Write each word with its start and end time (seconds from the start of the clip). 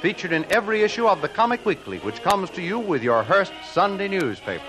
featured 0.00 0.32
in 0.32 0.44
every 0.52 0.82
issue 0.82 1.08
of 1.08 1.20
the 1.20 1.28
Comic 1.28 1.64
Weekly, 1.66 1.98
which 1.98 2.22
comes 2.22 2.50
to 2.50 2.62
you 2.62 2.78
with 2.78 3.02
your 3.02 3.22
Hearst 3.22 3.52
Sunday 3.72 4.08
newspaper. 4.08 4.64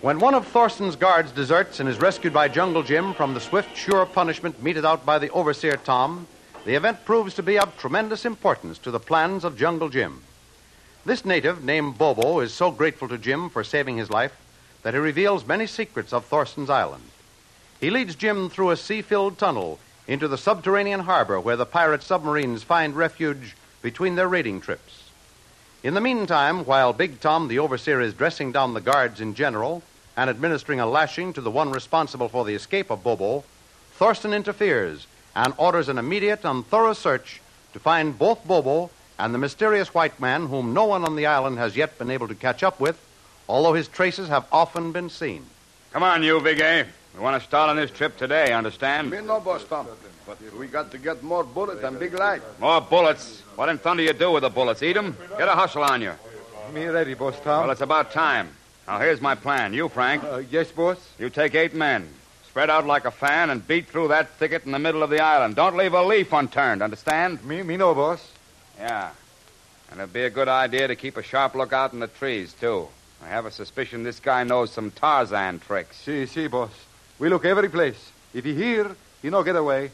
When 0.00 0.18
one 0.20 0.34
of 0.34 0.46
Thorson's 0.46 0.94
guards 0.94 1.32
deserts 1.32 1.80
and 1.80 1.88
is 1.88 1.98
rescued 1.98 2.32
by 2.32 2.48
Jungle 2.48 2.82
Jim 2.82 3.12
from 3.14 3.34
the 3.34 3.40
swift, 3.40 3.76
sure 3.76 4.06
punishment 4.06 4.62
meted 4.62 4.84
out 4.84 5.04
by 5.04 5.18
the 5.18 5.30
overseer 5.30 5.76
Tom, 5.76 6.26
the 6.64 6.74
event 6.74 7.04
proves 7.04 7.34
to 7.34 7.42
be 7.42 7.58
of 7.58 7.76
tremendous 7.76 8.24
importance 8.24 8.78
to 8.78 8.90
the 8.90 9.00
plans 9.00 9.44
of 9.44 9.56
Jungle 9.56 9.88
Jim. 9.88 10.22
This 11.04 11.24
native, 11.24 11.64
named 11.64 11.98
Bobo, 11.98 12.40
is 12.40 12.52
so 12.52 12.70
grateful 12.70 13.08
to 13.08 13.18
Jim 13.18 13.50
for 13.50 13.64
saving 13.64 13.96
his 13.96 14.10
life 14.10 14.32
that 14.86 14.94
he 14.94 15.00
reveals 15.00 15.44
many 15.44 15.66
secrets 15.66 16.12
of 16.12 16.24
Thorson's 16.26 16.70
Island. 16.70 17.02
He 17.80 17.90
leads 17.90 18.14
Jim 18.14 18.48
through 18.48 18.70
a 18.70 18.76
sea 18.76 19.02
filled 19.02 19.36
tunnel 19.36 19.80
into 20.06 20.28
the 20.28 20.38
subterranean 20.38 21.00
harbor 21.00 21.40
where 21.40 21.56
the 21.56 21.66
pirate 21.66 22.04
submarines 22.04 22.62
find 22.62 22.94
refuge 22.94 23.56
between 23.82 24.14
their 24.14 24.28
raiding 24.28 24.60
trips. 24.60 25.10
In 25.82 25.94
the 25.94 26.00
meantime, 26.00 26.64
while 26.64 26.92
Big 26.92 27.18
Tom, 27.18 27.48
the 27.48 27.58
overseer, 27.58 28.00
is 28.00 28.14
dressing 28.14 28.52
down 28.52 28.74
the 28.74 28.80
guards 28.80 29.20
in 29.20 29.34
general 29.34 29.82
and 30.16 30.30
administering 30.30 30.78
a 30.78 30.86
lashing 30.86 31.32
to 31.32 31.40
the 31.40 31.50
one 31.50 31.72
responsible 31.72 32.28
for 32.28 32.44
the 32.44 32.54
escape 32.54 32.88
of 32.88 33.02
Bobo, 33.02 33.42
Thorson 33.94 34.32
interferes 34.32 35.08
and 35.34 35.52
orders 35.56 35.88
an 35.88 35.98
immediate 35.98 36.44
and 36.44 36.64
thorough 36.64 36.92
search 36.92 37.40
to 37.72 37.80
find 37.80 38.16
both 38.16 38.46
Bobo 38.46 38.90
and 39.18 39.34
the 39.34 39.38
mysterious 39.38 39.92
white 39.92 40.20
man 40.20 40.46
whom 40.46 40.72
no 40.72 40.84
one 40.84 41.04
on 41.04 41.16
the 41.16 41.26
island 41.26 41.58
has 41.58 41.76
yet 41.76 41.98
been 41.98 42.08
able 42.08 42.28
to 42.28 42.36
catch 42.36 42.62
up 42.62 42.78
with, 42.78 43.02
although 43.48 43.72
his 43.74 43.88
traces 43.88 44.28
have 44.28 44.44
often 44.52 44.92
been 44.92 45.10
seen. 45.10 45.44
Come 45.92 46.02
on, 46.02 46.22
you, 46.22 46.40
Big 46.40 46.60
A. 46.60 46.84
We 47.14 47.20
want 47.20 47.40
to 47.40 47.46
start 47.46 47.70
on 47.70 47.76
this 47.76 47.90
trip 47.90 48.16
today, 48.18 48.52
understand? 48.52 49.10
Me 49.10 49.20
no, 49.22 49.40
boss 49.40 49.64
Tom. 49.64 49.86
But 50.26 50.38
we 50.58 50.66
got 50.66 50.90
to 50.90 50.98
get 50.98 51.22
more 51.22 51.44
bullets 51.44 51.82
and 51.84 51.98
big 51.98 52.12
light. 52.14 52.42
More 52.60 52.80
bullets. 52.80 53.40
What 53.54 53.68
in 53.68 53.78
thunder 53.78 54.02
you 54.02 54.12
do 54.12 54.32
with 54.32 54.42
the 54.42 54.50
bullets? 54.50 54.82
Eat 54.82 54.96
'em? 54.96 55.16
Get 55.38 55.48
a 55.48 55.52
hustle 55.52 55.82
on 55.84 56.02
you. 56.02 56.12
Me 56.74 56.84
ready, 56.86 57.14
boss 57.14 57.36
Tom. 57.42 57.62
Well, 57.62 57.70
it's 57.70 57.80
about 57.80 58.12
time. 58.12 58.48
Now, 58.86 58.98
here's 58.98 59.20
my 59.20 59.34
plan. 59.34 59.72
You, 59.72 59.88
Frank, 59.88 60.22
Uh, 60.24 60.42
yes, 60.50 60.70
boss. 60.70 60.98
you 61.18 61.30
take 61.30 61.54
eight 61.54 61.74
men. 61.74 62.08
Spread 62.48 62.70
out 62.70 62.86
like 62.86 63.04
a 63.04 63.10
fan 63.10 63.50
and 63.50 63.66
beat 63.66 63.88
through 63.88 64.08
that 64.08 64.28
thicket 64.38 64.64
in 64.66 64.72
the 64.72 64.78
middle 64.78 65.02
of 65.02 65.10
the 65.10 65.20
island. 65.20 65.54
Don't 65.56 65.76
leave 65.76 65.94
a 65.94 66.02
leaf 66.02 66.32
unturned, 66.32 66.82
understand? 66.82 67.44
Me, 67.44 67.62
me 67.62 67.76
no, 67.76 67.94
boss. 67.94 68.26
Yeah. 68.78 69.10
And 69.90 70.00
it'd 70.00 70.12
be 70.12 70.24
a 70.24 70.30
good 70.30 70.48
idea 70.48 70.88
to 70.88 70.96
keep 70.96 71.16
a 71.16 71.22
sharp 71.22 71.54
lookout 71.54 71.92
in 71.92 72.00
the 72.00 72.08
trees, 72.08 72.52
too. 72.60 72.88
I 73.24 73.28
have 73.28 73.46
a 73.46 73.50
suspicion 73.50 74.02
this 74.02 74.20
guy 74.20 74.44
knows 74.44 74.70
some 74.72 74.90
Tarzan 74.90 75.58
tricks. 75.60 75.96
See, 75.98 76.26
see, 76.26 76.46
boss. 76.46 76.70
We 77.18 77.28
look 77.28 77.44
every 77.44 77.68
place. 77.68 78.12
If 78.34 78.44
he 78.44 78.54
here, 78.54 78.90
he 79.22 79.30
no 79.30 79.42
get 79.42 79.56
away. 79.56 79.90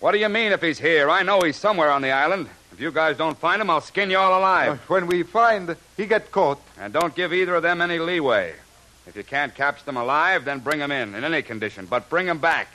What 0.00 0.12
do 0.12 0.18
you 0.18 0.28
mean 0.28 0.52
if 0.52 0.62
he's 0.62 0.78
here? 0.78 1.10
I 1.10 1.22
know 1.22 1.40
he's 1.40 1.56
somewhere 1.56 1.90
on 1.90 2.02
the 2.02 2.10
island. 2.12 2.48
If 2.72 2.80
you 2.80 2.92
guys 2.92 3.16
don't 3.16 3.36
find 3.36 3.60
him, 3.60 3.70
I'll 3.70 3.80
skin 3.80 4.10
you 4.10 4.18
all 4.18 4.32
Uh, 4.34 4.38
alive. 4.38 4.78
when 4.88 5.06
we 5.06 5.22
find 5.24 5.74
he 5.96 6.06
get 6.06 6.30
caught, 6.30 6.60
And 6.78 6.92
don't 6.92 7.14
give 7.14 7.32
either 7.32 7.56
of 7.56 7.62
them 7.62 7.80
any 7.80 7.98
leeway. 7.98 8.54
If 9.06 9.16
you 9.16 9.24
can't 9.24 9.54
catch 9.54 9.84
them 9.84 9.96
alive, 9.96 10.44
then 10.44 10.60
bring 10.60 10.78
them 10.78 10.92
in, 10.92 11.14
in 11.14 11.24
any 11.24 11.42
condition. 11.42 11.86
But 11.86 12.08
bring 12.10 12.26
them 12.26 12.38
back. 12.38 12.68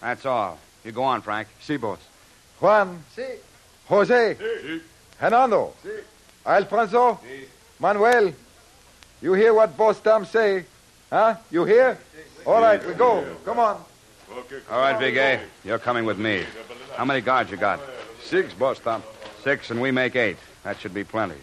That's 0.00 0.24
all. 0.26 0.58
You 0.84 0.92
go 0.92 1.04
on, 1.04 1.20
Frank. 1.22 1.46
see, 1.60 1.76
boss. 1.76 1.98
Juan. 2.60 3.04
See. 3.14 3.34
Jose. 3.86 4.36
See. 4.38 4.80
Hernando. 5.18 5.74
See. 5.84 5.90
Alfonso. 6.44 7.20
Manuel. 7.78 8.32
You 9.22 9.32
hear 9.32 9.54
what 9.54 9.76
boss 9.76 10.00
Tom 10.00 10.24
say? 10.24 10.64
Huh? 11.10 11.36
You 11.50 11.64
hear? 11.64 11.98
All 12.44 12.60
right, 12.60 12.84
we 12.86 12.94
go. 12.94 13.24
Come 13.44 13.58
on. 13.58 13.82
All 14.70 14.78
right, 14.78 14.98
Big 14.98 15.16
A. 15.16 15.40
You're 15.64 15.78
coming 15.78 16.04
with 16.04 16.18
me. 16.18 16.44
How 16.96 17.04
many 17.04 17.20
guards 17.20 17.50
you 17.50 17.56
got? 17.56 17.80
Six, 18.22 18.52
boss 18.54 18.78
Tom. 18.78 19.02
Six, 19.42 19.70
and 19.70 19.80
we 19.80 19.90
make 19.90 20.16
eight. 20.16 20.36
That 20.64 20.78
should 20.80 20.92
be 20.94 21.04
plenty. 21.04 21.36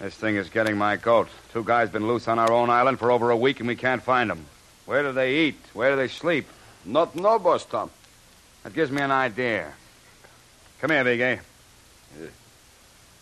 This 0.00 0.14
thing 0.14 0.36
is 0.36 0.48
getting 0.48 0.78
my 0.78 0.96
goat. 0.96 1.28
Two 1.52 1.62
guys 1.62 1.90
been 1.90 2.06
loose 2.06 2.28
on 2.28 2.38
our 2.38 2.50
own 2.50 2.70
island 2.70 2.98
for 2.98 3.10
over 3.10 3.30
a 3.30 3.36
week, 3.36 3.60
and 3.60 3.68
we 3.68 3.76
can't 3.76 4.02
find 4.02 4.30
them. 4.30 4.46
Where 4.86 5.02
do 5.02 5.12
they 5.12 5.36
eat? 5.46 5.56
Where 5.74 5.90
do 5.90 5.96
they 5.96 6.08
sleep? 6.08 6.46
Not 6.86 7.14
no, 7.14 7.38
boss 7.38 7.64
Tom. 7.66 7.90
That 8.62 8.72
gives 8.72 8.90
me 8.90 9.02
an 9.02 9.10
idea. 9.10 9.72
Come 10.80 10.90
here, 10.90 11.04
Big 11.04 11.20
A. 11.20 11.40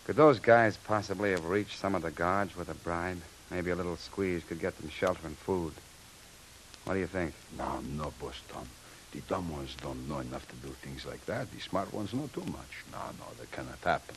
Could 0.07 0.17
those 0.17 0.39
guys 0.39 0.77
possibly 0.77 1.33
have 1.33 1.45
reached 1.45 1.79
some 1.79 1.95
of 1.95 2.03
the 2.03 2.11
guards 2.11 2.57
with 2.57 2.69
a 2.69 2.75
bribe? 2.75 3.21
Maybe 3.51 3.71
a 3.71 3.75
little 3.77 3.97
squeeze 3.97 4.43
could 4.45 4.61
get 4.61 4.77
them 4.79 4.91
shelter 4.91 5.27
and 5.27 5.37
food. 5.37 5.73
What 6.85 6.95
do 6.95 7.01
you 7.01 7.07
think? 7.07 7.35
No, 7.57 7.81
no, 7.97 8.13
boss 8.21 8.41
Tom. 8.49 8.67
The 9.13 9.21
dumb 9.21 9.51
ones 9.51 9.75
don't 9.81 10.09
know 10.09 10.19
enough 10.19 10.47
to 10.49 10.57
do 10.57 10.69
things 10.83 11.07
like 11.07 11.25
that. 11.27 11.51
The 11.53 11.61
smart 11.61 11.93
ones 11.95 12.13
know 12.13 12.29
too 12.33 12.45
much. 12.53 12.85
No, 12.93 12.99
no, 13.19 13.25
that 13.39 13.51
cannot 13.53 13.79
happen. 13.83 14.15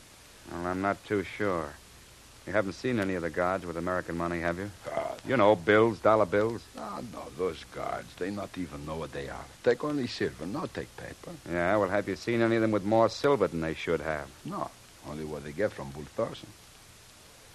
Well, 0.50 0.66
I'm 0.66 0.82
not 0.82 1.02
too 1.06 1.22
sure. 1.22 1.72
You 2.46 2.52
haven't 2.52 2.72
seen 2.72 2.98
any 2.98 3.14
of 3.14 3.22
the 3.22 3.30
guards 3.30 3.64
with 3.64 3.76
American 3.76 4.16
money, 4.16 4.40
have 4.40 4.58
you? 4.58 4.70
God. 4.84 5.20
You 5.26 5.36
know, 5.36 5.54
bills, 5.54 6.00
dollar 6.00 6.26
bills. 6.26 6.62
No, 6.74 6.98
no, 7.12 7.22
those 7.38 7.62
guards, 7.72 8.12
they 8.16 8.30
not 8.30 8.50
even 8.58 8.84
know 8.84 8.96
what 8.96 9.12
they 9.12 9.28
are. 9.28 9.44
Take 9.62 9.84
only 9.84 10.08
silver, 10.08 10.44
not 10.44 10.74
take 10.74 10.94
paper. 10.96 11.30
Yeah, 11.48 11.76
well, 11.76 11.88
have 11.88 12.08
you 12.08 12.16
seen 12.16 12.42
any 12.42 12.56
of 12.56 12.62
them 12.62 12.72
with 12.72 12.84
more 12.84 13.08
silver 13.08 13.46
than 13.46 13.60
they 13.60 13.74
should 13.74 14.00
have? 14.00 14.26
No, 14.44 14.70
only 15.08 15.24
what 15.24 15.44
they 15.44 15.52
get 15.52 15.72
from 15.72 15.90
Bull 15.90 16.04
Thorson. 16.16 16.48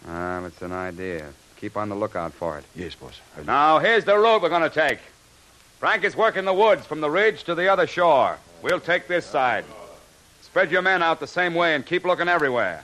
Ah, 0.08 0.46
it's 0.46 0.62
an 0.62 0.72
idea. 0.72 1.34
Keep 1.60 1.76
on 1.78 1.90
the 1.90 1.96
lookout 1.96 2.34
for 2.34 2.58
it. 2.58 2.66
Yes, 2.76 2.96
boss. 2.96 3.20
I- 3.38 3.44
Now, 3.44 3.80
here's 3.80 4.06
the 4.06 4.18
road 4.18 4.42
we're 4.42 4.50
going 4.50 4.62
to 4.62 4.70
take. 4.70 5.00
Frank 5.80 6.04
is 6.04 6.16
working 6.16 6.46
the 6.46 6.54
woods 6.54 6.86
from 6.86 7.02
the 7.02 7.10
ridge 7.10 7.44
to 7.44 7.56
the 7.56 7.68
other 7.68 7.88
shore. 7.88 8.38
We'll 8.62 8.80
take 8.80 9.08
this 9.08 9.26
side. 9.26 9.66
Spread 10.42 10.72
your 10.72 10.82
men 10.82 11.04
out 11.04 11.20
the 11.20 11.28
same 11.28 11.54
way 11.54 11.76
and 11.76 11.86
keep 11.86 12.04
looking 12.06 12.28
everywhere. 12.28 12.84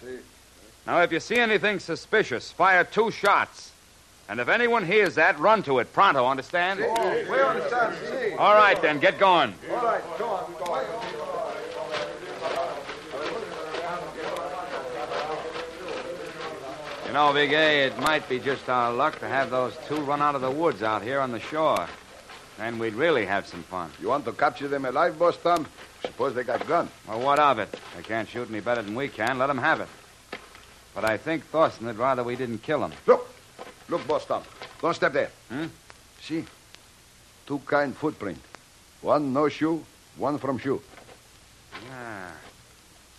Now, 0.85 1.01
if 1.01 1.11
you 1.11 1.19
see 1.19 1.37
anything 1.37 1.79
suspicious, 1.79 2.51
fire 2.51 2.83
two 2.83 3.09
shots. 3.09 3.71
And 4.29 4.39
if 4.39 4.47
anyone 4.47 4.85
hears 4.85 5.15
that, 5.15 5.39
run 5.39 5.63
to 5.63 5.79
it 5.79 5.91
pronto, 5.93 6.25
understand? 6.27 6.79
We 6.79 6.85
understand. 7.39 7.95
All 8.39 8.53
right, 8.55 8.79
then, 8.81 8.99
get 8.99 9.17
going. 9.19 9.53
All 9.71 9.75
right, 9.83 10.01
come 10.17 10.29
on. 10.29 10.53
Come 10.59 10.69
on. 10.69 10.85
You 17.13 17.19
know, 17.19 17.31
Big 17.31 17.53
A, 17.53 17.85
it 17.85 17.99
might 17.99 18.27
be 18.27 18.39
just 18.39 18.67
our 18.67 18.91
luck 18.91 19.19
to 19.19 19.27
have 19.27 19.51
those 19.51 19.77
two 19.87 19.97
run 19.97 20.19
out 20.19 20.33
of 20.33 20.41
the 20.41 20.49
woods 20.49 20.81
out 20.81 21.03
here 21.03 21.19
on 21.19 21.31
the 21.31 21.39
shore. 21.39 21.87
Then 22.57 22.79
we'd 22.79 22.95
really 22.95 23.23
have 23.23 23.45
some 23.45 23.61
fun. 23.61 23.91
You 24.01 24.07
want 24.07 24.25
to 24.25 24.31
capture 24.31 24.67
them 24.67 24.83
alive, 24.83 25.19
boss 25.19 25.37
Tom? 25.37 25.67
Suppose 26.01 26.33
they 26.33 26.43
got 26.43 26.67
gun. 26.67 26.89
Well, 27.07 27.19
what 27.19 27.37
of 27.37 27.59
it? 27.59 27.69
They 27.95 28.01
can't 28.01 28.27
shoot 28.27 28.49
any 28.49 28.61
better 28.61 28.81
than 28.81 28.95
we 28.95 29.09
can. 29.09 29.37
Let 29.37 29.45
them 29.45 29.59
have 29.59 29.81
it. 29.81 29.89
But 30.95 31.05
I 31.05 31.17
think 31.17 31.45
Thorson 31.45 31.85
would 31.85 31.99
rather 31.99 32.23
we 32.23 32.35
didn't 32.35 32.63
kill 32.63 32.83
him. 32.83 32.93
Look. 33.05 33.29
Look, 33.89 34.07
boss 34.07 34.25
Tom. 34.25 34.41
Don't 34.81 34.95
step 34.95 35.13
there. 35.13 35.29
Hmm? 35.49 35.67
See? 36.19 36.43
Two 37.45 37.59
kind 37.59 37.95
footprint. 37.95 38.39
One 39.01 39.33
no 39.33 39.49
shoe, 39.49 39.85
one 40.17 40.39
from 40.39 40.57
shoe. 40.57 40.81
Yeah. 41.87 42.31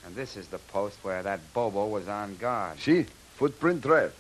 And 0.05 0.17
this 0.17 0.37
is 0.37 0.49
the 0.49 0.59
post 0.59 0.99
where 1.03 1.23
that 1.23 1.39
Bobo 1.55 1.87
was 1.87 2.09
on 2.09 2.35
guard. 2.39 2.81
See? 2.81 3.07
Footprint 3.37 3.83
trail. 3.83 4.11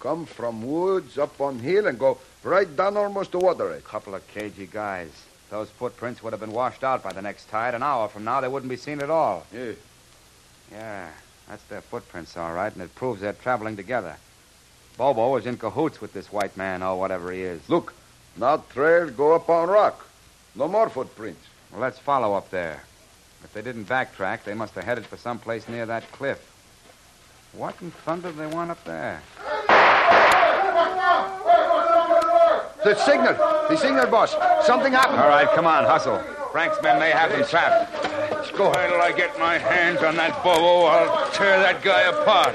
Come 0.00 0.26
from 0.26 0.66
woods 0.66 1.16
up 1.16 1.40
on 1.40 1.60
hill 1.60 1.86
and 1.86 1.98
go 1.98 2.18
right 2.42 2.76
down 2.76 2.96
almost 2.96 3.32
to 3.32 3.38
water 3.38 3.72
edge. 3.72 3.84
Couple 3.84 4.14
of 4.14 4.26
cagey 4.28 4.66
guys. 4.66 5.10
Those 5.50 5.70
footprints 5.70 6.22
would 6.22 6.32
have 6.32 6.40
been 6.40 6.52
washed 6.52 6.82
out 6.82 7.02
by 7.02 7.12
the 7.12 7.22
next 7.22 7.48
tide. 7.50 7.74
An 7.74 7.82
hour 7.82 8.08
from 8.08 8.24
now, 8.24 8.40
they 8.40 8.48
wouldn't 8.48 8.70
be 8.70 8.76
seen 8.76 9.00
at 9.00 9.10
all. 9.10 9.46
Yeah. 9.52 9.72
Yeah, 10.72 11.10
that's 11.48 11.62
their 11.64 11.82
footprints, 11.82 12.36
all 12.36 12.52
right, 12.52 12.72
and 12.72 12.82
it 12.82 12.94
proves 12.94 13.20
they're 13.20 13.34
traveling 13.34 13.76
together. 13.76 14.16
Bobo 14.96 15.30
was 15.30 15.46
in 15.46 15.56
cahoots 15.56 16.00
with 16.00 16.12
this 16.12 16.32
white 16.32 16.56
man, 16.56 16.82
or 16.82 16.98
whatever 16.98 17.30
he 17.30 17.42
is. 17.42 17.68
Look. 17.68 17.94
Now 18.36 18.56
trail 18.56 19.10
go 19.10 19.34
up 19.34 19.50
on 19.50 19.68
rock. 19.68 20.06
No 20.54 20.66
more 20.66 20.88
footprints. 20.88 21.46
Well, 21.70 21.82
let's 21.82 21.98
follow 21.98 22.34
up 22.34 22.50
there. 22.50 22.82
If 23.44 23.52
they 23.52 23.62
didn't 23.62 23.84
backtrack, 23.84 24.44
they 24.44 24.54
must 24.54 24.74
have 24.74 24.84
headed 24.84 25.06
for 25.06 25.16
some 25.16 25.38
place 25.38 25.68
near 25.68 25.86
that 25.86 26.10
cliff. 26.12 26.51
What 27.52 27.74
in 27.82 27.90
thunder 27.90 28.32
do 28.32 28.38
they 28.38 28.46
want 28.46 28.70
up 28.70 28.82
there? 28.84 29.20
The 32.82 32.94
signal. 33.04 33.34
The 33.68 33.76
signal, 33.76 34.06
boss. 34.06 34.34
Something 34.66 34.92
happened. 34.92 35.18
All 35.20 35.28
right, 35.28 35.46
come 35.54 35.66
on, 35.66 35.84
hustle. 35.84 36.18
Frank's 36.50 36.80
men 36.82 36.98
may 36.98 37.10
have 37.10 37.30
them 37.30 37.44
trapped. 37.46 37.92
go. 38.56 38.70
ahead 38.72 38.90
till 38.90 39.02
I 39.02 39.12
get 39.12 39.38
my 39.38 39.58
hands 39.58 40.02
on 40.02 40.16
that 40.16 40.42
bobo. 40.42 40.86
I'll 40.86 41.30
tear 41.32 41.60
that 41.60 41.82
guy 41.82 42.02
apart. 42.02 42.54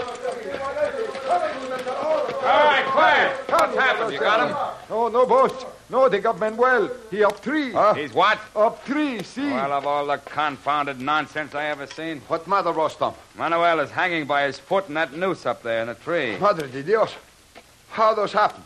All 2.42 2.66
right, 2.66 2.86
quiet. 2.88 3.38
What's 3.50 3.76
happened? 3.76 4.14
You 4.14 4.20
got 4.20 4.50
him? 4.50 4.58
No, 4.90 5.10
no, 5.10 5.28
boss. 5.28 5.77
No, 5.90 6.10
they 6.10 6.20
got 6.20 6.38
Manuel. 6.40 6.90
He 7.10 7.24
up 7.24 7.40
three. 7.40 7.74
He's 7.96 8.14
what? 8.14 8.40
Up 8.56 8.84
three, 8.86 9.24
see? 9.24 9.50
Well, 9.50 9.72
of 9.72 9.88
all 9.88 10.06
the 10.06 10.18
confounded 10.18 11.00
nonsense 11.00 11.56
I 11.56 11.66
ever 11.68 11.88
seen, 11.88 12.20
What 12.28 12.46
matter, 12.48 12.74
boss 12.74 12.96
Tom? 12.96 13.14
Manuel 13.38 13.80
is 13.80 13.90
hanging 13.90 14.26
by 14.26 14.44
his 14.44 14.60
foot 14.60 14.90
in 14.90 14.96
that 14.96 15.14
noose 15.14 15.46
up 15.46 15.64
there 15.64 15.82
in 15.82 15.88
the 15.88 15.96
tree. 15.96 16.38
Madre 16.38 16.70
de 16.70 16.84
Dios. 16.84 17.14
How 17.90 18.14
does 18.14 18.34
happen? 18.34 18.62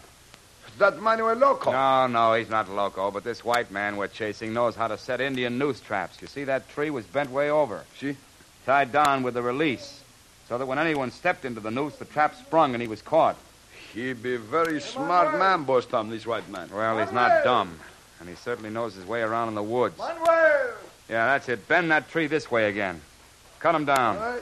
That 0.79 0.99
Manuel 0.99 1.35
Loco. 1.35 1.71
No, 1.71 2.07
no, 2.07 2.33
he's 2.33 2.49
not 2.49 2.67
loco, 2.69 3.11
but 3.11 3.23
this 3.23 3.45
white 3.45 3.69
man 3.69 3.97
we're 3.97 4.07
chasing 4.07 4.51
knows 4.51 4.75
how 4.75 4.87
to 4.87 4.97
set 4.97 5.21
Indian 5.21 5.59
noose 5.59 5.79
traps. 5.79 6.19
You 6.21 6.27
see, 6.27 6.43
that 6.45 6.67
tree 6.69 6.89
was 6.89 7.05
bent 7.05 7.29
way 7.29 7.51
over. 7.51 7.83
See? 7.99 8.15
Tied 8.65 8.91
down 8.91 9.21
with 9.21 9.37
a 9.37 9.41
release. 9.41 10.01
So 10.49 10.57
that 10.57 10.65
when 10.65 10.79
anyone 10.79 11.11
stepped 11.11 11.45
into 11.45 11.59
the 11.59 11.69
noose, 11.71 11.97
the 11.97 12.05
trap 12.05 12.35
sprung 12.35 12.73
and 12.73 12.81
he 12.81 12.87
was 12.87 13.01
caught. 13.01 13.37
He 13.93 14.13
be 14.13 14.37
very 14.37 14.79
smart 14.79 15.37
man, 15.37 15.63
boss 15.63 15.85
Tom, 15.85 16.09
this 16.09 16.25
white 16.25 16.47
man. 16.49 16.69
Well, 16.73 16.97
he's 16.99 17.11
not 17.11 17.43
dumb. 17.43 17.77
And 18.19 18.29
he 18.29 18.35
certainly 18.35 18.69
knows 18.69 18.93
his 18.95 19.05
way 19.05 19.21
around 19.21 19.49
in 19.49 19.55
the 19.55 19.63
woods. 19.63 19.97
Manuel! 19.97 20.73
Yeah, 21.09 21.25
that's 21.25 21.49
it. 21.49 21.67
Bend 21.67 21.91
that 21.91 22.09
tree 22.09 22.27
this 22.27 22.49
way 22.49 22.69
again. 22.69 23.01
Cut 23.59 23.75
him 23.75 23.85
down. 23.85 24.41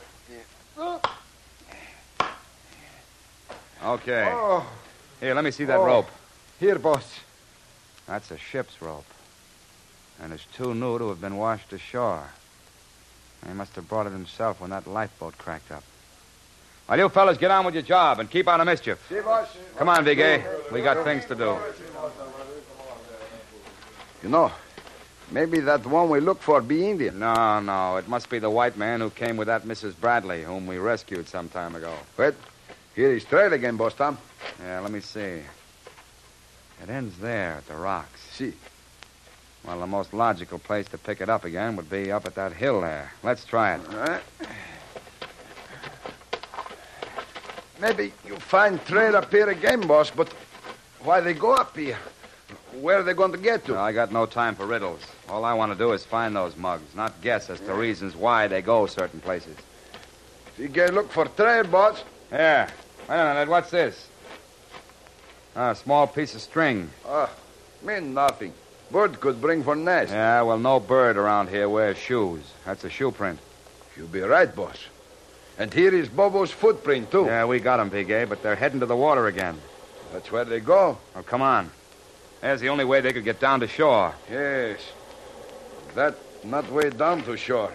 Okay. 3.83 4.29
Oh, 4.31 4.69
Here, 5.19 5.33
let 5.33 5.43
me 5.43 5.51
see 5.51 5.65
that 5.65 5.77
Oh. 5.77 5.85
rope. 5.85 6.09
here, 6.59 6.77
boss. 6.77 7.19
That's 8.05 8.29
a 8.31 8.37
ship's 8.37 8.81
rope. 8.81 9.05
And 10.21 10.31
it's 10.33 10.45
too 10.53 10.73
new 10.73 10.97
to 10.99 11.09
have 11.09 11.21
been 11.21 11.37
washed 11.37 11.71
ashore. 11.73 12.29
He 13.47 13.53
must 13.53 13.75
have 13.75 13.87
brought 13.87 14.05
it 14.07 14.11
himself 14.11 14.59
when 14.59 14.69
that 14.71 14.85
lifeboat 14.85 15.37
cracked 15.37 15.71
up. 15.71 15.83
Well, 16.89 16.97
you 16.97 17.07
fellas 17.09 17.37
get 17.37 17.51
on 17.51 17.65
with 17.65 17.75
your 17.75 17.83
job 17.83 18.19
and 18.19 18.27
keep 18.27 18.47
out 18.47 18.59
of 18.59 18.65
mischief. 18.65 18.99
Come 19.77 19.89
on, 19.89 20.03
Vigay. 20.03 20.71
We 20.71 20.81
got 20.81 21.03
things 21.03 21.23
to 21.25 21.35
do. 21.35 21.55
You 24.23 24.29
know, 24.29 24.51
maybe 25.31 25.59
that 25.59 25.85
one 25.85 26.09
we 26.09 26.19
look 26.19 26.41
for 26.41 26.61
be 26.61 26.89
Indian. 26.89 27.19
No, 27.19 27.59
no. 27.59 27.97
It 27.97 28.07
must 28.07 28.27
be 28.27 28.39
the 28.39 28.49
white 28.49 28.75
man 28.75 29.01
who 29.01 29.11
came 29.11 29.37
with 29.37 29.47
that 29.47 29.65
Mrs. 29.65 29.93
Bradley, 29.99 30.43
whom 30.43 30.65
we 30.65 30.79
rescued 30.79 31.27
some 31.27 31.47
time 31.47 31.75
ago. 31.75 31.93
Wait. 32.17 32.33
Here 32.95 33.13
is 33.13 33.23
trail 33.23 33.53
again, 33.53 33.77
boss 33.77 33.93
Tom. 33.93 34.17
Yeah, 34.59 34.79
let 34.79 34.91
me 34.91 34.99
see. 34.99 35.41
It 36.81 36.89
ends 36.89 37.19
there 37.19 37.53
at 37.53 37.67
the 37.67 37.75
rocks. 37.75 38.19
See. 38.31 38.53
Well, 39.63 39.79
the 39.79 39.87
most 39.87 40.11
logical 40.11 40.57
place 40.57 40.87
to 40.87 40.97
pick 40.97 41.21
it 41.21 41.29
up 41.29 41.45
again 41.45 41.75
would 41.75 41.89
be 41.89 42.11
up 42.11 42.25
at 42.25 42.33
that 42.33 42.53
hill 42.53 42.81
there. 42.81 43.11
Let's 43.21 43.45
try 43.45 43.75
it. 43.75 43.81
All 43.93 43.99
right. 43.99 44.21
Maybe 47.81 48.11
you 48.25 48.35
find 48.35 48.83
trail 48.85 49.15
up 49.15 49.31
here 49.31 49.49
again, 49.49 49.81
boss, 49.81 50.09
but 50.09 50.33
why 51.01 51.21
they 51.21 51.33
go 51.33 51.53
up 51.53 51.77
here? 51.77 51.97
Where 52.81 52.99
are 52.99 53.03
they 53.03 53.13
going 53.13 53.31
to 53.31 53.37
get 53.37 53.65
to? 53.65 53.73
No, 53.73 53.79
I 53.79 53.91
got 53.91 54.11
no 54.11 54.25
time 54.25 54.55
for 54.55 54.65
riddles. 54.65 55.01
All 55.27 55.45
I 55.45 55.53
want 55.53 55.71
to 55.71 55.77
do 55.77 55.93
is 55.93 56.03
find 56.05 56.35
those 56.35 56.55
mugs, 56.57 56.95
not 56.95 57.21
guess 57.21 57.49
as 57.49 57.59
to 57.61 57.73
reasons 57.73 58.15
why 58.15 58.47
they 58.47 58.61
go 58.61 58.85
certain 58.85 59.19
places. 59.19 59.55
You 60.57 60.67
can 60.69 60.93
look 60.93 61.11
for 61.11 61.25
trail, 61.25 61.63
boss. 61.63 62.03
Yeah. 62.31 62.69
Wait 63.07 63.15
a 63.15 63.33
minute. 63.33 63.49
What's 63.49 63.71
this? 63.71 64.07
Ah, 65.55 65.71
a 65.71 65.75
small 65.75 66.05
piece 66.05 66.35
of 66.35 66.41
string. 66.41 66.89
Ah, 67.07 67.29
mean 67.81 68.13
nothing. 68.13 68.53
Bird 68.91 69.19
could 69.19 69.39
bring 69.39 69.63
for 69.63 69.75
nest. 69.75 70.11
Yeah, 70.11 70.41
well, 70.41 70.57
no 70.57 70.79
bird 70.79 71.17
around 71.17 71.49
here 71.49 71.69
wears 71.69 71.97
shoes. 71.97 72.41
That's 72.65 72.83
a 72.83 72.89
shoe 72.89 73.11
print. 73.11 73.39
You 73.95 74.05
be 74.05 74.21
right, 74.21 74.53
boss. 74.53 74.77
And 75.59 75.73
here 75.73 75.93
is 75.93 76.07
Bobo's 76.07 76.51
footprint, 76.51 77.11
too. 77.11 77.25
Yeah, 77.25 77.43
we 77.43 77.59
got 77.59 77.81
'em, 77.81 77.91
Vigay, 77.91 78.27
but 78.27 78.41
they're 78.41 78.55
heading 78.55 78.79
to 78.79 78.85
the 78.85 78.95
water 78.95 79.27
again. 79.27 79.59
That's 80.13 80.31
where 80.31 80.45
they 80.45 80.61
go. 80.61 80.97
Oh, 81.17 81.21
come 81.21 81.41
on. 81.41 81.69
There's 82.39 82.61
the 82.61 82.69
only 82.69 82.85
way 82.85 83.01
they 83.01 83.11
could 83.11 83.25
get 83.25 83.41
down 83.41 83.59
to 83.59 83.67
shore. 83.67 84.13
Yes. 84.31 84.79
That 85.95 86.15
not 86.45 86.71
way 86.71 86.89
down 86.89 87.23
to 87.23 87.35
shore. 87.35 87.73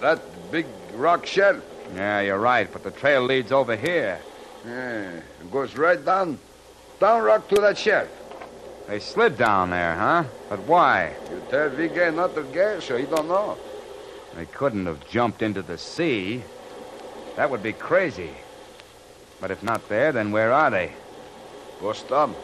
That 0.00 0.18
big 0.50 0.64
rock 0.94 1.26
shelf. 1.26 1.62
Yeah, 1.94 2.22
you're 2.22 2.38
right, 2.38 2.72
but 2.72 2.82
the 2.82 2.90
trail 2.90 3.22
leads 3.22 3.52
over 3.52 3.76
here. 3.76 4.18
Yeah, 4.66 5.10
it 5.10 5.52
goes 5.52 5.76
right 5.76 6.02
down, 6.02 6.38
down 6.98 7.22
rock 7.22 7.46
to 7.48 7.56
that 7.56 7.76
shelf. 7.76 8.08
They 8.88 8.98
slid 8.98 9.36
down 9.36 9.70
there, 9.70 9.94
huh? 9.94 10.24
But 10.48 10.60
why? 10.60 11.12
You 11.30 11.42
tell 11.50 11.68
Vigay 11.68 12.14
not 12.14 12.34
to 12.34 12.42
guess, 12.44 12.84
so 12.84 12.96
he 12.96 13.04
don't 13.04 13.28
know. 13.28 13.58
They 14.34 14.46
couldn't 14.46 14.86
have 14.86 15.06
jumped 15.08 15.42
into 15.42 15.60
the 15.60 15.76
sea. 15.76 16.42
That 17.36 17.50
would 17.50 17.62
be 17.62 17.72
crazy. 17.72 18.30
But 19.40 19.50
if 19.50 19.62
not 19.62 19.88
there, 19.88 20.12
then 20.12 20.30
where 20.32 20.52
are 20.52 20.70
they? 20.70 20.92
Boss 21.80 22.02
Tom, 22.02 22.34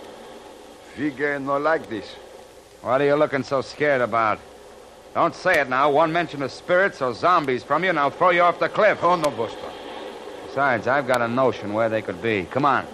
Vigay 0.97 1.41
no 1.41 1.59
like 1.59 1.89
this. 1.89 2.07
What 2.83 3.01
are 3.01 3.05
you 3.05 3.15
looking 3.15 3.43
so 3.43 3.63
scared 3.63 4.01
about? 4.01 4.39
Don't 5.15 5.35
say 5.35 5.61
it 5.61 5.69
now. 5.69 5.91
One 5.91 6.13
mention 6.13 6.43
of 6.43 6.53
spirits 6.53 7.03
or 7.03 7.15
zombies 7.15 7.63
from 7.63 7.85
you, 7.85 7.91
and 7.91 7.99
I'll 7.99 8.11
throw 8.11 8.31
you 8.31 8.43
off 8.43 8.59
the 8.59 8.69
cliff. 8.69 8.99
Oh, 9.03 9.17
no, 9.17 9.31
Boss 9.31 9.53
Tom. 9.53 9.73
Besides, 10.47 10.87
I've 10.87 11.07
got 11.07 11.21
a 11.21 11.29
notion 11.29 11.73
where 11.73 11.89
they 11.89 12.03
could 12.03 12.21
be. 12.23 12.45
Come 12.51 12.65
on. 12.65 12.87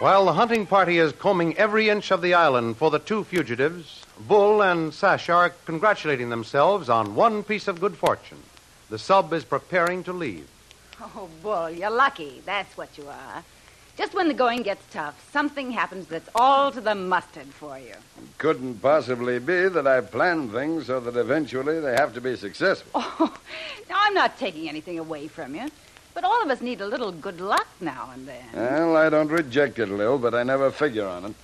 While 0.00 0.24
the 0.24 0.32
hunting 0.32 0.64
party 0.64 0.96
is 0.96 1.12
combing 1.12 1.58
every 1.58 1.90
inch 1.90 2.10
of 2.10 2.22
the 2.22 2.32
island 2.32 2.78
for 2.78 2.90
the 2.90 2.98
two 2.98 3.22
fugitives, 3.22 4.06
Bull 4.18 4.62
and 4.62 4.94
Sash 4.94 5.28
are 5.28 5.50
congratulating 5.66 6.30
themselves 6.30 6.88
on 6.88 7.14
one 7.14 7.42
piece 7.42 7.68
of 7.68 7.82
good 7.82 7.94
fortune. 7.98 8.42
The 8.88 8.98
sub 8.98 9.30
is 9.34 9.44
preparing 9.44 10.02
to 10.04 10.14
leave. 10.14 10.48
Oh, 11.02 11.28
Bull, 11.42 11.68
you're 11.68 11.90
lucky. 11.90 12.40
That's 12.46 12.78
what 12.78 12.96
you 12.96 13.08
are. 13.08 13.44
Just 13.98 14.14
when 14.14 14.28
the 14.28 14.32
going 14.32 14.62
gets 14.62 14.82
tough, 14.90 15.22
something 15.34 15.70
happens 15.70 16.06
that's 16.06 16.30
all 16.34 16.72
to 16.72 16.80
the 16.80 16.94
mustard 16.94 17.48
for 17.48 17.78
you. 17.78 17.92
Couldn't 18.38 18.80
possibly 18.80 19.38
be 19.38 19.68
that 19.68 19.86
I 19.86 20.00
planned 20.00 20.52
things 20.52 20.86
so 20.86 21.00
that 21.00 21.14
eventually 21.14 21.78
they 21.78 21.92
have 21.92 22.14
to 22.14 22.22
be 22.22 22.36
successful. 22.36 22.90
Oh, 22.94 23.36
now 23.90 23.96
I'm 23.98 24.14
not 24.14 24.38
taking 24.38 24.66
anything 24.66 24.98
away 24.98 25.28
from 25.28 25.54
you, 25.54 25.70
but 26.14 26.24
all 26.24 26.42
of 26.42 26.50
us 26.50 26.60
need 26.60 26.80
a 26.80 26.86
little 26.86 27.12
good 27.12 27.40
luck 27.40 27.68
now 27.80 28.10
and 28.12 28.26
then. 28.26 28.44
Well, 28.54 28.96
I 28.96 29.08
don't 29.08 29.28
reject 29.28 29.78
it, 29.78 29.88
Lil, 29.88 30.18
but 30.18 30.34
I 30.34 30.42
never 30.42 30.70
figure 30.70 31.06
on 31.06 31.26
it. 31.26 31.34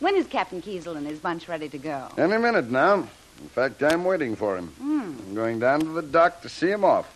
When 0.00 0.16
is 0.16 0.26
Captain 0.26 0.60
Kiesel 0.60 0.96
and 0.96 1.06
his 1.06 1.20
bunch 1.20 1.48
ready 1.48 1.68
to 1.68 1.78
go? 1.78 2.08
Any 2.18 2.36
minute 2.36 2.70
now. 2.70 3.08
In 3.40 3.48
fact, 3.48 3.82
I'm 3.82 4.04
waiting 4.04 4.36
for 4.36 4.56
him. 4.56 4.68
Hmm. 4.68 5.00
I'm 5.00 5.34
going 5.34 5.58
down 5.58 5.80
to 5.80 5.86
the 5.86 6.02
dock 6.02 6.42
to 6.42 6.48
see 6.48 6.70
him 6.70 6.84
off. 6.84 7.08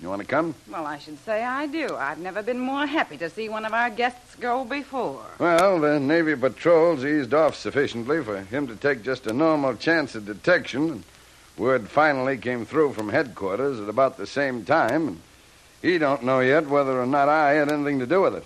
You 0.00 0.08
want 0.08 0.22
to 0.22 0.26
come? 0.26 0.54
Well, 0.70 0.86
I 0.86 0.96
should 0.98 1.18
say 1.24 1.44
I 1.44 1.66
do. 1.66 1.94
I've 1.94 2.18
never 2.18 2.42
been 2.42 2.58
more 2.58 2.86
happy 2.86 3.18
to 3.18 3.28
see 3.28 3.50
one 3.50 3.66
of 3.66 3.74
our 3.74 3.90
guests 3.90 4.34
go 4.36 4.64
before. 4.64 5.26
Well, 5.38 5.78
the 5.78 6.00
Navy 6.00 6.34
patrol's 6.34 7.04
eased 7.04 7.34
off 7.34 7.54
sufficiently 7.54 8.24
for 8.24 8.40
him 8.40 8.66
to 8.68 8.76
take 8.76 9.02
just 9.02 9.26
a 9.26 9.32
normal 9.32 9.76
chance 9.76 10.14
of 10.14 10.24
detection. 10.24 10.90
And 10.90 11.04
word 11.58 11.90
finally 11.90 12.38
came 12.38 12.64
through 12.64 12.94
from 12.94 13.10
headquarters 13.10 13.78
at 13.78 13.90
about 13.90 14.16
the 14.16 14.26
same 14.26 14.64
time. 14.64 15.08
And 15.08 15.22
he 15.82 15.98
don't 15.98 16.22
know 16.22 16.40
yet 16.40 16.66
whether 16.68 17.00
or 17.00 17.06
not 17.06 17.28
I 17.28 17.52
had 17.52 17.70
anything 17.70 17.98
to 18.00 18.06
do 18.06 18.22
with 18.22 18.36
it. 18.36 18.44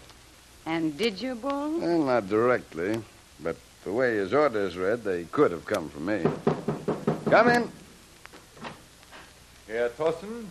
And 0.67 0.97
did 0.97 1.21
you, 1.21 1.35
Bull? 1.35 1.79
Well, 1.79 2.03
not 2.03 2.29
directly, 2.29 3.01
but 3.41 3.57
the 3.85 3.93
way 3.93 4.17
his 4.17 4.33
orders 4.33 4.77
read, 4.77 5.05
they 5.05 5.25
could 5.25 5.51
have 5.51 5.67
come 5.67 5.89
from 5.89 6.07
me. 6.07 6.23
Come 7.31 7.49
in. 7.49 7.71
Herr 9.69 9.89
Tossen, 9.91 10.51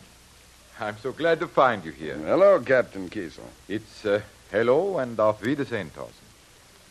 I'm 0.80 0.98
so 0.98 1.12
glad 1.12 1.40
to 1.40 1.48
find 1.48 1.84
you 1.86 1.92
here. 1.92 2.18
Hello, 2.18 2.60
Captain 2.60 3.10
Kiesel. 3.10 3.44
It's 3.68 4.06
uh, 4.06 4.22
hello 4.52 4.98
and 4.98 5.20
auf 5.20 5.42
Wiedersehen, 5.42 5.90
Tossen. 5.92 6.14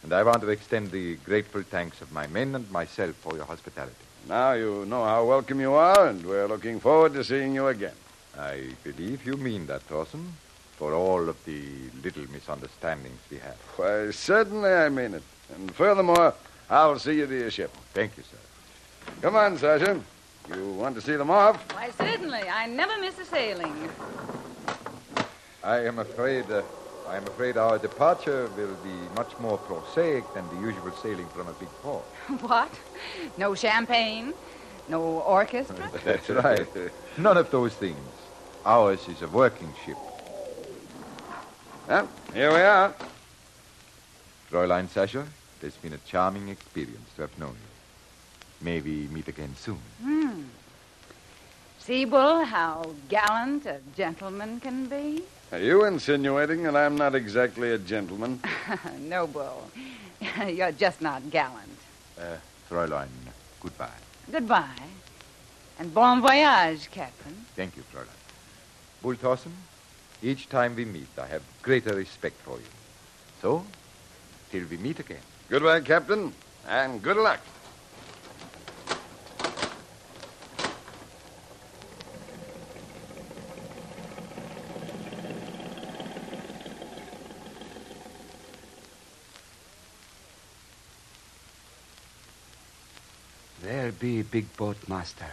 And 0.02 0.12
I 0.12 0.22
want 0.22 0.40
to 0.40 0.48
extend 0.48 0.90
the 0.90 1.16
grateful 1.16 1.62
thanks 1.62 2.00
of 2.00 2.10
my 2.12 2.26
men 2.26 2.54
and 2.54 2.70
myself 2.72 3.14
for 3.16 3.36
your 3.36 3.44
hospitality. 3.44 3.94
Now 4.28 4.52
you 4.52 4.84
know 4.86 5.04
how 5.04 5.24
welcome 5.26 5.60
you 5.60 5.74
are, 5.74 6.06
and 6.08 6.24
we're 6.24 6.48
looking 6.48 6.80
forward 6.80 7.12
to 7.14 7.24
seeing 7.24 7.54
you 7.54 7.68
again. 7.68 7.94
I 8.38 8.62
believe 8.82 9.26
you 9.26 9.36
mean 9.36 9.66
that, 9.66 9.86
Tossen, 9.88 10.32
for 10.76 10.94
all 10.94 11.28
of 11.28 11.44
the 11.44 11.62
little 12.02 12.24
misunderstandings 12.32 13.20
we 13.30 13.38
had. 13.38 13.56
Why, 13.76 14.10
certainly 14.10 14.70
I 14.70 14.88
mean 14.88 15.14
it. 15.14 15.22
And 15.54 15.74
furthermore, 15.74 16.34
I'll 16.70 16.98
see 16.98 17.14
you 17.14 17.26
to 17.26 17.38
your 17.38 17.50
ship. 17.50 17.70
Thank 17.92 18.16
you, 18.16 18.22
sir. 18.22 19.12
Come 19.20 19.36
on, 19.36 19.58
Sergeant. 19.58 20.02
You 20.48 20.70
want 20.70 20.94
to 20.96 21.00
see 21.00 21.16
them 21.16 21.30
off? 21.30 21.62
Why, 21.74 21.90
certainly. 21.90 22.40
I 22.40 22.66
never 22.66 22.98
miss 22.98 23.18
a 23.18 23.24
sailing. 23.24 23.88
I 25.62 25.78
am 25.80 25.98
afraid, 25.98 26.50
uh, 26.50 26.62
I 27.08 27.16
am 27.16 27.24
afraid 27.24 27.56
our 27.56 27.78
departure 27.78 28.48
will 28.56 28.74
be 28.82 29.14
much 29.14 29.38
more 29.38 29.58
prosaic 29.58 30.24
than 30.34 30.48
the 30.48 30.66
usual 30.66 30.90
sailing 31.02 31.28
from 31.28 31.46
a 31.46 31.52
big 31.52 31.68
port. 31.82 32.02
what? 32.40 32.70
No 33.38 33.54
champagne? 33.54 34.34
No 34.88 35.00
orchestra? 35.20 35.90
That's 36.04 36.28
right. 36.28 36.66
None 37.16 37.36
of 37.36 37.50
those 37.50 37.74
things. 37.74 37.98
Ours 38.64 39.08
is 39.08 39.22
a 39.22 39.28
working 39.28 39.72
ship. 39.84 39.96
Well, 41.88 42.08
here 42.32 42.50
we 42.52 42.60
are. 42.60 42.94
Fräulein 44.50 44.88
Sasha, 44.88 45.20
it 45.20 45.64
has 45.64 45.74
been 45.76 45.94
a 45.94 45.98
charming 46.06 46.48
experience 46.48 47.08
to 47.16 47.22
have 47.22 47.38
known 47.38 47.54
you. 47.54 48.64
May 48.64 48.80
we 48.80 49.08
meet 49.10 49.28
again 49.28 49.54
soon. 49.56 49.80
Hmm. 50.00 50.42
See, 51.80 52.04
Bull, 52.04 52.44
how 52.44 52.94
gallant 53.08 53.66
a 53.66 53.80
gentleman 53.96 54.60
can 54.60 54.86
be? 54.86 55.24
Are 55.50 55.58
you 55.58 55.84
insinuating 55.84 56.62
that 56.62 56.76
I'm 56.76 56.96
not 56.96 57.14
exactly 57.14 57.72
a 57.72 57.78
gentleman? 57.78 58.40
no, 59.00 59.26
Bull. 59.26 59.68
You're 60.46 60.72
just 60.72 61.00
not 61.00 61.28
gallant. 61.30 61.78
Uh, 62.18 62.36
Fräulein, 62.70 63.08
goodbye. 63.60 64.01
Goodbye. 64.30 64.88
And 65.78 65.92
bon 65.92 66.20
voyage, 66.20 66.90
Captain. 66.90 67.34
Thank 67.56 67.76
you, 67.76 67.82
Fräulein. 67.92 68.18
Bull 69.02 69.16
Thorson, 69.16 69.52
each 70.22 70.48
time 70.48 70.76
we 70.76 70.84
meet, 70.84 71.08
I 71.18 71.26
have 71.26 71.42
greater 71.62 71.94
respect 71.94 72.36
for 72.42 72.56
you. 72.58 72.72
So, 73.40 73.64
till 74.50 74.64
we 74.70 74.76
meet 74.76 75.00
again. 75.00 75.24
Goodbye, 75.50 75.80
Captain, 75.80 76.32
and 76.68 77.02
good 77.02 77.16
luck. 77.16 77.40
There 93.62 93.92
be 93.92 94.22
big 94.22 94.56
boat, 94.56 94.76
master. 94.88 95.30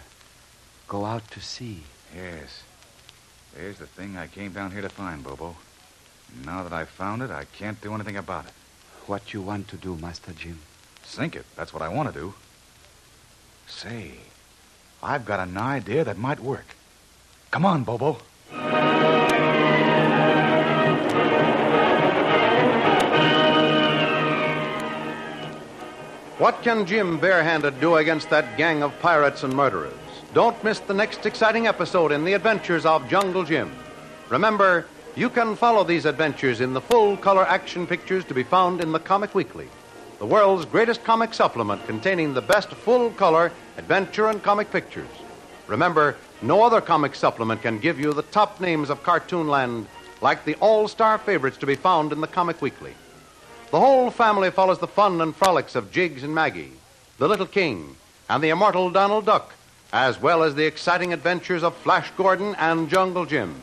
Go 0.87 1.03
out 1.03 1.29
to 1.31 1.41
sea. 1.41 1.81
Yes. 2.15 2.63
There's 3.55 3.79
the 3.79 3.87
thing 3.87 4.17
I 4.17 4.27
came 4.27 4.51
down 4.51 4.71
here 4.71 4.83
to 4.83 4.89
find, 4.89 5.23
Bobo. 5.23 5.55
Now 6.45 6.61
that 6.61 6.71
I've 6.71 6.89
found 6.89 7.23
it, 7.23 7.31
I 7.31 7.45
can't 7.45 7.81
do 7.81 7.93
anything 7.95 8.17
about 8.17 8.45
it. 8.45 8.53
What 9.07 9.33
you 9.33 9.41
want 9.41 9.67
to 9.69 9.77
do, 9.77 9.95
Master 9.95 10.31
Jim? 10.31 10.59
Sink 11.03 11.35
it. 11.35 11.45
That's 11.55 11.73
what 11.73 11.81
I 11.81 11.89
want 11.89 12.13
to 12.13 12.19
do. 12.19 12.35
Say, 13.65 14.11
I've 15.01 15.25
got 15.25 15.39
an 15.39 15.57
idea 15.57 16.03
that 16.03 16.17
might 16.17 16.39
work. 16.39 16.75
Come 17.49 17.65
on, 17.65 17.83
Bobo. 17.83 18.19
What 26.39 26.63
can 26.63 26.85
Jim 26.85 27.19
barehanded 27.19 27.81
do 27.81 27.97
against 27.97 28.29
that 28.29 28.57
gang 28.57 28.81
of 28.81 28.97
pirates 29.01 29.43
and 29.43 29.53
murderers? 29.53 29.91
Don't 30.33 30.63
miss 30.63 30.79
the 30.79 30.93
next 30.93 31.25
exciting 31.25 31.67
episode 31.67 32.13
in 32.13 32.23
the 32.23 32.31
adventures 32.31 32.85
of 32.85 33.09
Jungle 33.09 33.43
Jim. 33.43 33.69
Remember, 34.29 34.85
you 35.17 35.29
can 35.29 35.57
follow 35.57 35.83
these 35.83 36.05
adventures 36.05 36.61
in 36.61 36.71
the 36.71 36.79
full 36.79 37.17
color 37.17 37.45
action 37.45 37.85
pictures 37.85 38.23
to 38.23 38.33
be 38.33 38.43
found 38.43 38.79
in 38.79 38.93
the 38.93 39.01
Comic 39.01 39.35
Weekly, 39.35 39.67
the 40.19 40.25
world's 40.25 40.63
greatest 40.63 41.03
comic 41.03 41.33
supplement 41.33 41.85
containing 41.85 42.33
the 42.33 42.41
best 42.41 42.69
full 42.69 43.09
color 43.11 43.51
adventure 43.75 44.29
and 44.29 44.41
comic 44.41 44.71
pictures. 44.71 45.09
Remember, 45.67 46.15
no 46.41 46.63
other 46.63 46.79
comic 46.79 47.15
supplement 47.15 47.61
can 47.61 47.79
give 47.79 47.99
you 47.99 48.13
the 48.13 48.21
top 48.21 48.61
names 48.61 48.89
of 48.89 49.03
cartoonland 49.03 49.87
like 50.21 50.45
the 50.45 50.55
all 50.61 50.87
star 50.87 51.17
favorites 51.17 51.57
to 51.57 51.65
be 51.65 51.75
found 51.75 52.13
in 52.13 52.21
the 52.21 52.27
Comic 52.27 52.61
Weekly. 52.61 52.93
The 53.71 53.79
whole 53.79 54.09
family 54.09 54.49
follows 54.49 54.79
the 54.79 54.87
fun 54.87 55.21
and 55.21 55.35
frolics 55.35 55.75
of 55.75 55.91
Jiggs 55.91 56.23
and 56.23 56.33
Maggie, 56.33 56.71
the 57.19 57.27
Little 57.27 57.45
King, 57.45 57.95
and 58.27 58.43
the 58.43 58.49
immortal 58.49 58.89
Donald 58.89 59.27
Duck, 59.27 59.53
as 59.93 60.19
well 60.19 60.41
as 60.41 60.55
the 60.55 60.65
exciting 60.65 61.13
adventures 61.13 61.61
of 61.61 61.75
Flash 61.75 62.09
Gordon 62.17 62.55
and 62.55 62.89
Jungle 62.89 63.27
Jim. 63.27 63.53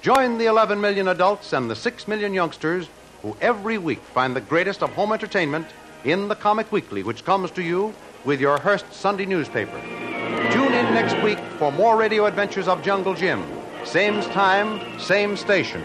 Join 0.00 0.38
the 0.38 0.46
11 0.46 0.80
million 0.80 1.08
adults 1.08 1.52
and 1.52 1.68
the 1.68 1.74
6 1.74 2.06
million 2.06 2.32
youngsters 2.32 2.88
who 3.22 3.36
every 3.40 3.78
week 3.78 3.98
find 4.14 4.36
the 4.36 4.40
greatest 4.40 4.80
of 4.80 4.90
home 4.90 5.12
entertainment 5.12 5.66
in 6.04 6.28
the 6.28 6.36
Comic 6.36 6.70
Weekly, 6.70 7.02
which 7.02 7.24
comes 7.24 7.50
to 7.50 7.62
you 7.62 7.92
with 8.24 8.40
your 8.40 8.58
Hearst 8.58 8.92
Sunday 8.92 9.26
newspaper. 9.26 9.80
Tune 10.52 10.72
in 10.72 10.94
next 10.94 11.20
week 11.24 11.38
for 11.58 11.72
more 11.72 11.96
radio 11.96 12.26
adventures 12.26 12.68
of 12.68 12.80
Jungle 12.84 13.14
Jim. 13.14 13.44
Same 13.84 14.20
time, 14.30 15.00
same 15.00 15.36
station. 15.36 15.84